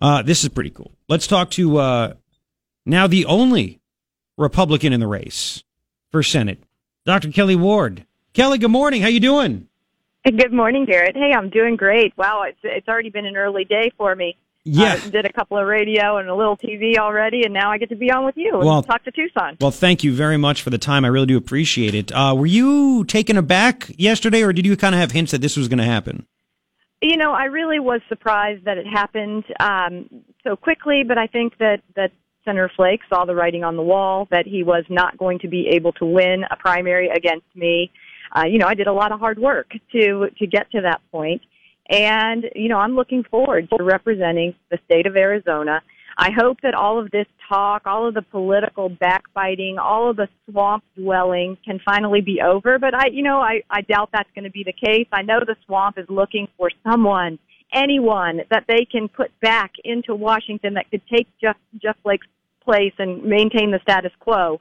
[0.00, 0.92] Uh, this is pretty cool.
[1.08, 2.14] Let's talk to uh,
[2.84, 3.80] now the only
[4.36, 5.64] Republican in the race
[6.12, 6.62] for Senate,
[7.04, 7.28] Dr.
[7.28, 8.04] Kelli Ward.
[8.34, 9.02] Kelli, good morning.
[9.02, 9.68] How you doing?
[10.24, 11.16] Good morning, Garret.
[11.16, 12.12] Hey, I'm doing great.
[12.16, 14.36] Wow, it's it's already been an early day for me.
[14.64, 14.94] Yeah.
[14.94, 17.88] Uh, did a couple of radio and a little TV already, and now I get
[17.90, 19.56] to be on with you and Well- talk to Tucson.
[19.60, 21.04] Well, thank you very much for the time.
[21.04, 22.10] I really do appreciate it.
[22.10, 25.56] Uh, were you taken aback yesterday, or did you kind of have hints that this
[25.56, 26.26] was going to happen?
[27.02, 30.08] You know, I really was surprised that it happened um,
[30.44, 32.10] so quickly, but I think that that
[32.44, 35.68] Senator Flake saw the writing on the wall that he was not going to be
[35.68, 37.90] able to win a primary against me.
[38.34, 41.00] Uh, you know, I did a lot of hard work to to get to that
[41.10, 41.42] point,
[41.90, 45.82] and you know, I'm looking forward to representing the state of Arizona.
[46.18, 50.28] I hope that all of this talk, all of the political backbiting, all of the
[50.48, 52.78] swamp dwelling can finally be over.
[52.78, 55.06] But I, you know, I, I doubt that's going to be the case.
[55.12, 57.38] I know the swamp is looking for someone,
[57.72, 62.26] anyone that they can put back into Washington that could take Jeff, Jeff Flake's
[62.64, 64.58] place and maintain the status quo.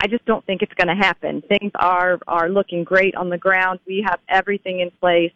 [0.00, 1.42] I just don't think it's going to happen.
[1.42, 3.80] Things are, are looking great on the ground.
[3.86, 5.32] We have everything in place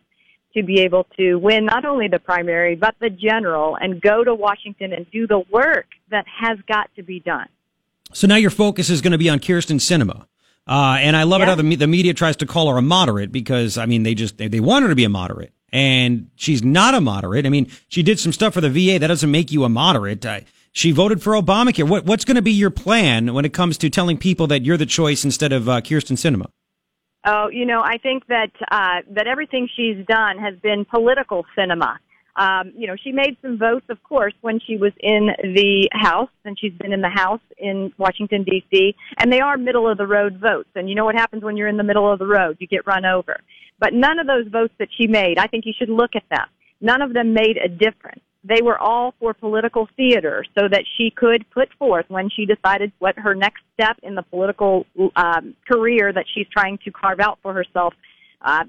[0.55, 4.35] to be able to win not only the primary but the general and go to
[4.35, 7.49] Washington and do the work that has got to be done.
[8.13, 10.27] So now your focus is going to be on Kyrsten Sinema.
[10.67, 13.33] Uh, and I love it how the, the media tries to call her a moderate
[13.33, 15.53] because, I mean, they just, they, they want her to be a moderate.
[15.73, 17.47] And she's not a moderate.
[17.47, 18.99] I mean, she did some stuff for the VA.
[18.99, 20.25] That doesn't make you a moderate.
[20.25, 21.89] Uh, she voted for Obamacare.
[21.89, 24.77] What, what's going to be your plan when it comes to telling people that you're
[24.77, 26.47] the choice instead of uh, Kyrsten Sinema?
[27.25, 31.99] Oh, you know, I think that uh, that everything she's done has been political cinema.
[32.35, 36.31] Um, you know, she made some votes, of course, when she was in the House,
[36.45, 38.95] and she's been in the House in Washington D.C.
[39.19, 40.71] And they are middle of the road votes.
[40.75, 42.57] And you know what happens when you're in the middle of the road?
[42.59, 43.39] You get run over.
[43.79, 46.47] But none of those votes that she made, I think you should look at them.
[46.81, 48.23] None of them made a difference.
[48.45, 52.93] They were all for political theater so that she could put forth when she decided
[52.99, 57.39] what her next step in the political um, career that she's trying to carve out
[57.43, 57.95] for herself.
[58.41, 58.65] Uh,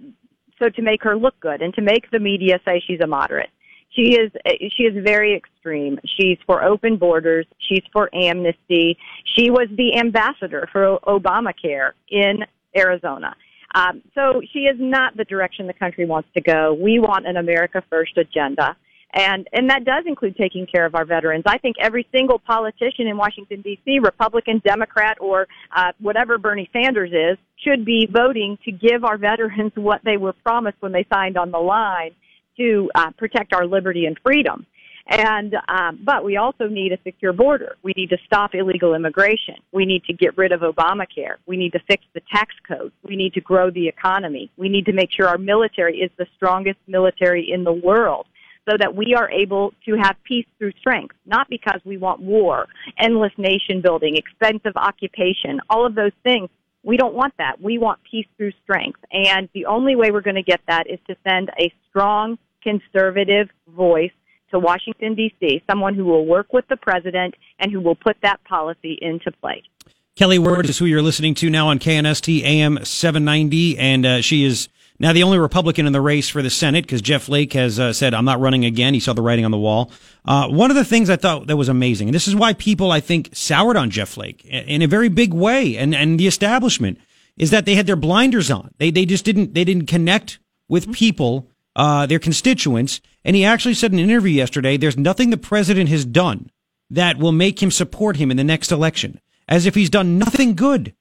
[0.62, 3.50] so to make her look good and to make the media say she's a moderate.
[3.96, 4.32] She is
[4.76, 6.00] she is very extreme.
[6.18, 7.46] She's for open borders.
[7.60, 8.98] She's for amnesty.
[9.36, 12.40] She was the ambassador for Obamacare in
[12.76, 13.36] Arizona.
[13.76, 16.74] Um, so she is not the direction the country wants to go.
[16.74, 18.76] We want an America First agenda.
[19.14, 21.44] And, and that does include taking care of our veterans.
[21.46, 27.12] I think every single politician in Washington D.C., Republican, Democrat, or uh, whatever Bernie Sanders
[27.12, 31.38] is, should be voting to give our veterans what they were promised when they signed
[31.38, 32.12] on the line
[32.58, 34.66] to uh, protect our liberty and freedom.
[35.06, 37.76] And um, but we also need a secure border.
[37.84, 39.56] We need to stop illegal immigration.
[39.74, 41.36] We need to get rid of Obamacare.
[41.46, 42.94] We need to fix the tax code.
[43.04, 44.50] We need to grow the economy.
[44.56, 48.28] We need to make sure our military is the strongest military in the world
[48.70, 52.68] so that we are able to have peace through strength, not because we want war,
[52.98, 56.50] endless nation building, expensive occupation, all of those things.
[56.84, 57.62] We don't want that.
[57.62, 59.00] We want peace through strength.
[59.12, 63.50] And the only way we're going to get that is to send a strong conservative
[63.68, 64.12] voice
[64.52, 68.44] to Washington, D.C., someone who will work with the president and who will put that
[68.44, 69.64] policy into play.
[70.16, 74.44] Kelli Ward is who you're listening to now on KNST AM 790, and uh, she
[74.44, 74.70] is
[75.04, 77.92] now the only Republican in the race for the Senate because Jeff Flake has uh,
[77.92, 78.94] said, I'm not running again.
[78.94, 79.92] He saw the writing on the wall.
[80.24, 82.90] Uh, one of the things I thought that was amazing, and this is why people,
[82.90, 86.98] I think, soured on Jeff Flake in a very big way, and, and the establishment,
[87.36, 88.74] is that they had their blinders on.
[88.78, 93.02] They, they just didn't, they didn't connect with people, uh, their constituents.
[93.26, 96.50] And he actually said in an interview yesterday, there's nothing the president has done
[96.90, 100.56] that will make him support him in the next election, as if he's done nothing
[100.56, 100.94] good.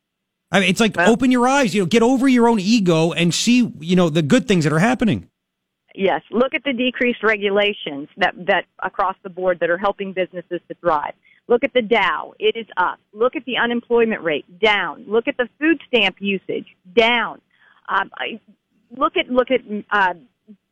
[0.52, 3.12] I mean, it's like Well- open your eyes, you know, get over your own ego
[3.12, 5.28] and see, you know, the good things that are happening.
[5.94, 10.60] Yes, look at the decreased regulations that that across the board that are helping businesses
[10.68, 11.14] to thrive.
[11.48, 12.98] Look at the Dow, it is up.
[13.12, 15.04] Look at the unemployment rate, down.
[15.06, 17.40] Look at the food stamp usage, down.
[17.88, 18.40] Um, I,
[18.96, 20.14] look at look at uh,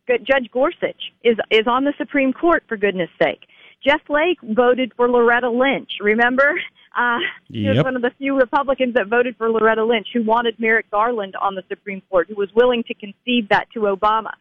[0.09, 3.41] Judge Gorsuch is is on the Supreme Court for goodness sake.
[3.85, 5.91] Jeff Flake voted for Loretta Lynch.
[6.01, 6.55] Remember,
[6.97, 10.59] uh, he was one of the few Republicans that voted for Loretta Lynch, who wanted
[10.59, 14.33] Merrick Garland on the Supreme Court, who was willing to concede that to Obama.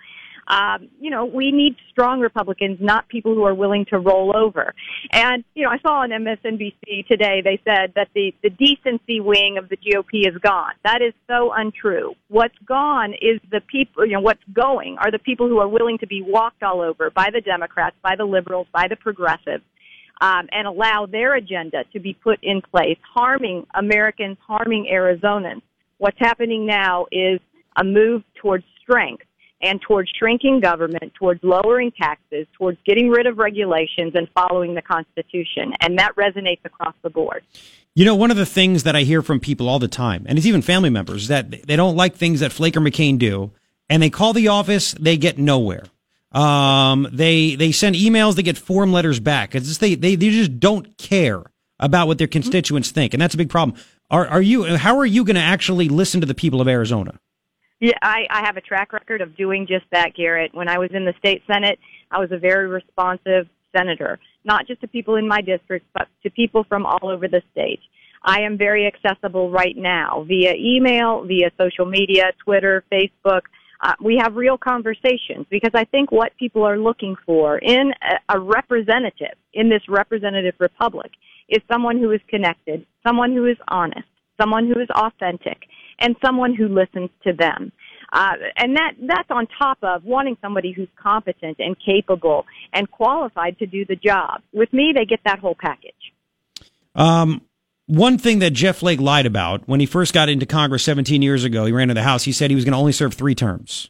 [0.50, 4.74] Um, you know, we need strong Republicans, not people who are willing to roll over.
[5.12, 9.60] And, you know, I saw on MSNBC today, they said that the, the decency wing
[9.60, 10.72] of the GOP is gone.
[10.84, 12.16] That is so untrue.
[12.30, 16.00] What's gone is the people, you know, what's going are the people who are willing
[16.00, 19.64] to be walked all over by the Democrats, by the liberals, by the progressives.
[20.22, 25.62] Um, and allow their agenda to be put in place, harming Americans, harming Arizonans.
[25.98, 27.40] What's happening now is
[27.78, 29.24] a move towards strength
[29.62, 34.82] and towards shrinking government, towards lowering taxes, towards getting rid of regulations and following the
[34.82, 35.74] Constitution.
[35.82, 37.44] And that resonates across the board.
[37.96, 40.38] You know, one of the things that I hear from people all the time, and
[40.38, 43.52] it's even family members, that they don't like things that Flake or McCain do,
[43.90, 45.84] and they call the office, they get nowhere.
[46.32, 49.56] Um, they they send emails, they get form letters back.
[49.56, 51.44] It's just they, they they just don't care
[51.80, 53.78] about what their constituents think, and that's a big problem.
[54.12, 54.78] Are are you?
[54.78, 57.20] How are you going to actually listen to the people of Arizona?
[57.80, 60.54] Yeah, I, I have a track record of doing just that, Garret.
[60.54, 61.80] When I was in the state senate,
[62.12, 66.30] I was a very responsive senator, not just to people in my district, but to
[66.30, 67.80] people from all over the state.
[68.22, 73.44] I am very accessible right now via email, via social media, Twitter, Facebook.
[73.82, 78.36] Uh, we have real conversations because I think what people are looking for in a,
[78.36, 81.12] a representative in this representative republic
[81.48, 84.08] is someone who is connected, someone who is honest,
[84.40, 85.58] someone who is authentic,
[86.00, 87.72] and someone who listens to them.
[88.12, 93.58] Uh, and that that's on top of wanting somebody who's competent and capable and qualified
[93.60, 94.42] to do the job.
[94.52, 95.94] With me, they get that whole package.
[96.96, 97.42] Um,
[97.90, 101.44] one thing that Jeff Flake lied about when he first got into Congress 17 years
[101.44, 102.24] ago, he ran to the House.
[102.24, 103.90] He said he was going to only serve three terms.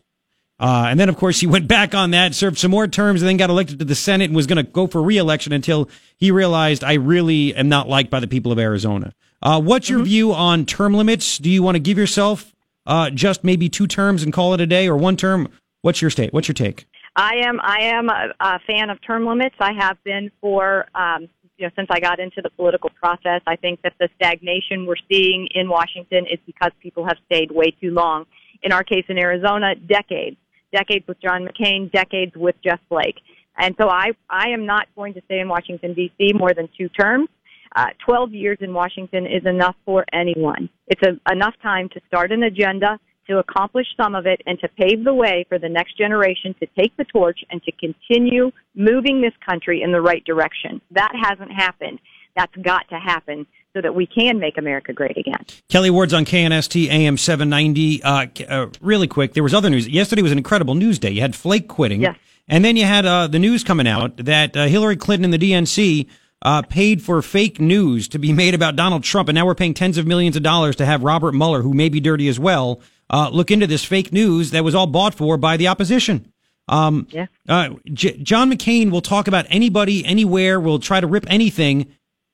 [0.57, 3.27] Uh, and then, of course, he went back on that, served some more terms, and
[3.27, 6.31] then got elected to the Senate and was going to go for reelection until he
[6.31, 9.13] realized I really am not liked by the people of Arizona.
[9.41, 10.05] Uh, what's your mm-hmm.
[10.05, 11.37] view on term limits?
[11.37, 12.55] Do you want to give yourself
[12.85, 15.49] uh, just maybe two terms and call it a day, or one term?
[15.81, 16.31] What's your state?
[16.31, 16.85] What's your take?
[17.17, 19.55] I am I am a, a fan of term limits.
[19.59, 21.27] I have been for um,
[21.59, 23.41] you know since I got into the political process.
[23.45, 27.71] I think that the stagnation we're seeing in Washington is because people have stayed way
[27.81, 28.25] too long.
[28.63, 30.37] In our case in Arizona, decades,
[30.73, 33.17] decades with John McCain, decades with Jeff Flake.
[33.57, 36.33] And so I I am not going to stay in Washington D.C.
[36.33, 37.27] more than two terms.
[37.75, 40.69] Uh, 12 years in Washington is enough for anyone.
[40.87, 42.99] It's a, enough time to start an agenda,
[43.29, 46.67] to accomplish some of it, and to pave the way for the next generation to
[46.77, 50.81] take the torch and to continue moving this country in the right direction.
[50.91, 51.99] That hasn't happened.
[52.35, 55.45] That's got to happen so that we can make America great again.
[55.69, 58.03] Kelli Ward's on KNST AM 790.
[58.03, 59.87] Uh, uh, really quick, there was other news.
[59.87, 61.11] Yesterday was an incredible news day.
[61.11, 62.01] You had Flake quitting.
[62.01, 62.17] Yes.
[62.47, 65.51] And then you had uh, the news coming out that uh, Hillary Clinton and the
[65.51, 66.07] DNC
[66.41, 69.73] uh, paid for fake news to be made about Donald Trump, and now we're paying
[69.73, 72.81] tens of millions of dollars to have Robert Mueller, who may be dirty as well,
[73.09, 76.31] uh, look into this fake news that was all bought for by the opposition.
[76.67, 77.25] Um, yeah.
[77.47, 81.87] Uh, J- John McCain will talk about anybody, anywhere, will try to rip anything,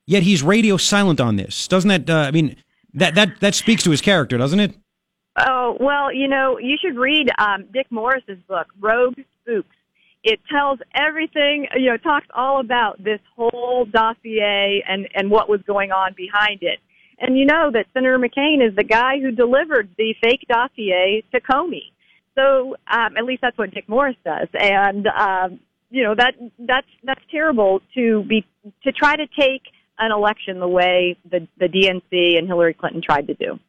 [0.06, 1.68] yet he's radio silent on this.
[1.68, 2.10] Doesn't that?
[2.10, 2.57] Uh, I mean,
[2.94, 4.75] that that that speaks to his character, doesn't it?
[5.39, 9.75] Oh well, you know, you should read um, Dick Morris's book, Rogue Spooks
[10.25, 15.62] it tells everything, you know, talks all about this whole dossier and, and what was
[15.68, 16.80] going on behind it.
[17.20, 21.40] And you know that Senator McCain is the guy who delivered the fake dossier to
[21.40, 21.92] Comey.
[22.36, 24.48] So um, at least that's what Dick Morris does.
[24.54, 25.60] And um,
[25.90, 28.46] you know that that's that's terrible to be
[28.84, 29.62] to try to take
[29.98, 33.60] an election the way the the DNC and Hillary Clinton tried to do.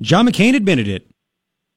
[0.00, 1.06] John McCain admitted it.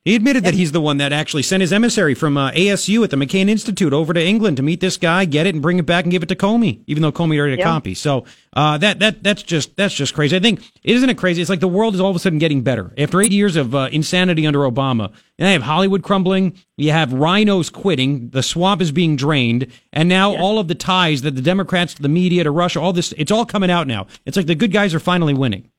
[0.05, 3.09] He admitted that he's the one that actually sent his emissary from uh, ASU at
[3.09, 5.87] the McCain Institute over to England to meet this guy, get it, and bring it
[5.87, 7.95] back and give it to Comey, even though Comey already had a copy.
[7.95, 8.23] So
[8.53, 10.35] uh, that that that's just that's just crazy.
[10.35, 11.41] I think isn't it crazy?
[11.41, 13.73] It's like the world is all of a sudden getting better after eight years of
[13.73, 15.11] uh, insanity under Obama.
[15.39, 16.55] And I have Hollywood crumbling.
[16.77, 18.29] You have rhinos quitting.
[18.29, 22.03] The swamp is being drained, and now all of the ties that the Democrats, to
[22.03, 24.05] the media, to Russia, all this, it's all coming out now.
[24.25, 25.71] It's like the good guys are finally winning.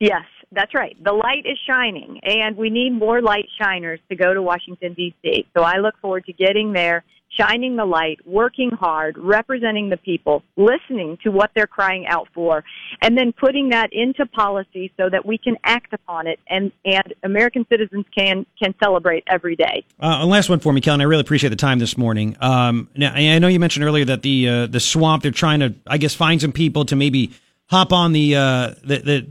[0.00, 0.96] Yes, that's right.
[1.02, 5.46] The light is shining, and we need more light shiners to go to Washington, D.C.
[5.56, 10.44] So I look forward to getting there, shining the light, working hard, representing the people,
[10.56, 12.62] listening to what they're crying out for,
[13.02, 17.14] and then putting that into policy so that we can act upon it and, and
[17.24, 19.84] American citizens can, can celebrate every day.
[20.00, 21.00] Uh, last one for me, Kellen.
[21.00, 22.36] I really appreciate the time this morning.
[22.40, 25.74] Um, now, I know you mentioned earlier that the, uh, the swamp, they're trying to,
[25.88, 27.32] I guess, find some people to maybe
[27.66, 29.26] hop on the, uh, the, the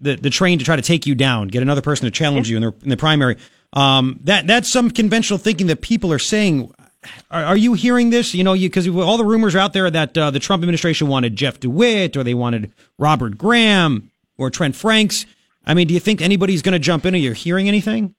[0.00, 2.56] the, the train to try to take you down, get another person to challenge you
[2.56, 3.36] in the, in the primary.
[3.72, 6.72] Um, that that's some conventional thinking that people are saying.
[7.30, 8.34] Are, are you hearing this?
[8.34, 11.36] You know, because all the rumors are out there that uh, the Trump administration wanted
[11.36, 15.24] Jeff DeWitt or they wanted Robert Graham or Trent Franks.
[15.64, 17.14] I mean, do you think anybody's going to jump in?
[17.14, 18.14] Are you hearing anything?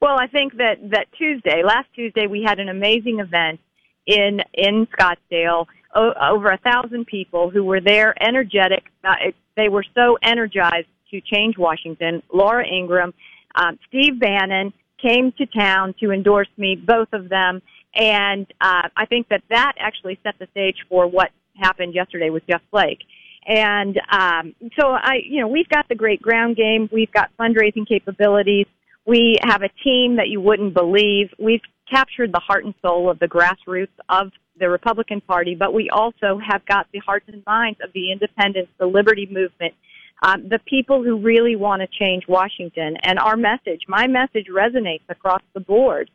[0.00, 3.60] Well, I think that that Tuesday, last Tuesday, we had an amazing event
[4.06, 5.66] in in Scottsdale.
[5.94, 8.84] O- over a thousand people who were there, energetic.
[9.02, 13.14] Uh, it, they were so energized to change Washington, Laura Ingraham,
[13.54, 17.62] um, Steve Bannon came to town to endorse me, both of them.
[17.94, 22.46] And uh, I think that that actually set the stage for what happened yesterday with
[22.48, 23.00] Jeff Flake.
[23.46, 26.88] And um, so I, you know, we've got the great ground game.
[26.92, 28.66] We've got fundraising capabilities.
[29.06, 31.30] We have a team that you wouldn't believe.
[31.38, 35.88] We've captured the heart and soul of the grassroots of the Republican Party, but we
[35.88, 39.74] also have got the hearts and minds of the independents, the liberty movement,
[40.22, 42.96] um, the people who really want to change Washington.
[43.02, 46.10] And our message, my message resonates across the board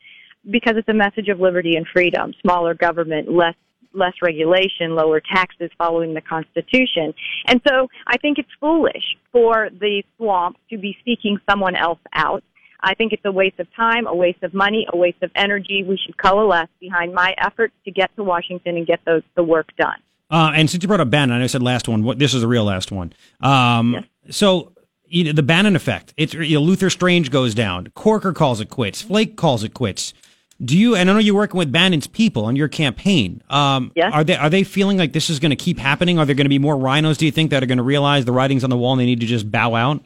[0.49, 3.55] because it's a message of liberty and freedom, smaller government, less
[3.95, 7.13] less regulation, lower taxes following the Constitution.
[7.45, 12.43] And so I think it's foolish for the swamp to be seeking someone else out.
[12.81, 15.85] I think it's a waste of time, a waste of money, a waste of energy.
[15.87, 19.67] We should coalesce behind my efforts to get to Washington and get the, the work
[19.77, 19.99] done.
[20.33, 22.03] Uh, and since you brought up Bannon, I know I said last one.
[22.03, 23.13] What, this is the real last one.
[23.39, 23.93] Um,
[24.25, 24.35] yes.
[24.35, 24.73] So
[25.05, 26.11] you know, the Bannon effect.
[26.17, 27.87] It's you know, Luther Strange goes down.
[27.93, 29.01] Corker calls it quits.
[29.03, 30.11] Flake calls it quits.
[30.59, 30.95] Do you?
[30.95, 33.43] And I know you're working with Bannon's people on your campaign.
[33.49, 34.11] Um, yes.
[34.11, 36.17] Are they are they feeling like this is going to keep happening?
[36.17, 37.17] Are there going to be more rhinos?
[37.19, 39.05] Do you think that are going to realize the writing's on the wall and they
[39.05, 40.03] need to just bow out?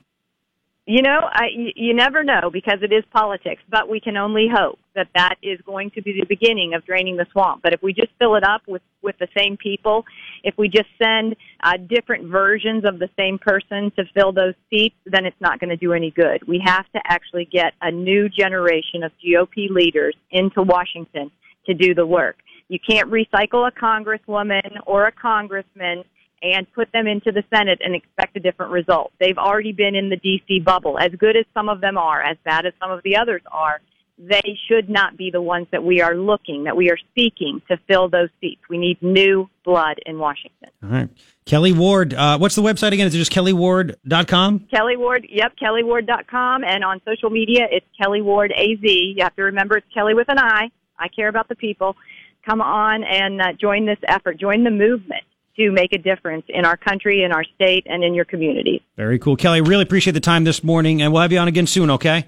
[0.90, 4.80] You know, I, you never know because it is politics, but we can only hope
[4.96, 7.62] that that is going to be the beginning of draining the swamp.
[7.62, 10.06] But if we just fill it up with, with the same people,
[10.46, 14.96] if we just send uh, different versions of the same person to fill those seats,
[15.06, 16.48] then it's not going to do any good.
[16.48, 21.32] We have to actually get a new generation of GOP leaders into Washington
[21.66, 22.38] to do the work.
[22.70, 26.06] You can't recycle a congresswoman or a congressman
[26.42, 29.12] and put them into the Senate and expect a different result.
[29.20, 31.00] They've already been in the DC bubble.
[31.00, 33.82] As good as some of them are, as bad as some of the others are,
[34.20, 37.78] they should not be the ones that we are looking, that we are seeking to
[37.88, 38.62] fill those seats.
[38.68, 40.70] We need new blood in Washington.
[40.84, 41.10] All right.
[41.46, 43.08] Kelli Ward, uh, what's the website again?
[43.08, 44.68] Is it just kelliward.com?
[44.74, 46.64] Kelli Ward, yep, kelliward.com.
[46.64, 48.80] And on social media, it's Kelli Ward AZ.
[48.82, 50.72] You have to remember it's Kelli with an I.
[50.98, 51.96] I care about the people.
[52.44, 54.40] Come on and uh, join this effort.
[54.40, 55.24] Join the movement
[55.58, 58.84] to make a difference in our country, in our state, and in your community.
[58.96, 59.36] Very cool.
[59.36, 62.26] Kelli, really appreciate the time this morning, and we'll have you on again soon, okay?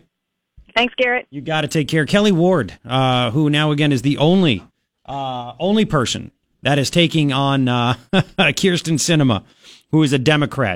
[0.76, 1.28] Thanks, Garret.
[1.30, 2.06] You got to take care.
[2.06, 4.64] Kelli Ward, uh, who now again is the only
[5.06, 6.32] uh, only person
[6.62, 9.44] that is taking on uh, Kyrsten Sinema,
[9.92, 10.68] who is a Democrat.